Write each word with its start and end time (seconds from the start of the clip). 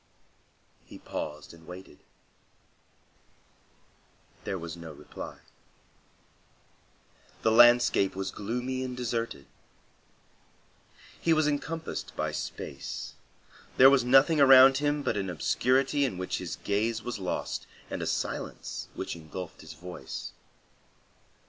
He 0.83 0.97
paused 0.97 1.53
and 1.53 1.67
waited. 1.67 1.99
There 4.45 4.57
was 4.57 4.75
no 4.75 4.91
reply. 4.91 5.37
The 7.43 7.51
landscape 7.51 8.15
was 8.15 8.31
gloomy 8.31 8.81
and 8.83 8.97
deserted. 8.97 9.45
He 11.19 11.33
was 11.33 11.47
encompassed 11.47 12.15
by 12.15 12.31
space. 12.31 13.13
There 13.77 13.91
was 13.91 14.03
nothing 14.03 14.41
around 14.41 14.79
him 14.79 15.03
but 15.03 15.17
an 15.17 15.29
obscurity 15.29 16.03
in 16.03 16.17
which 16.17 16.39
his 16.39 16.55
gaze 16.55 17.03
was 17.03 17.19
lost, 17.19 17.67
and 17.87 18.01
a 18.01 18.07
silence 18.07 18.87
which 18.95 19.15
engulfed 19.15 19.61
his 19.61 19.73
voice. 19.73 20.31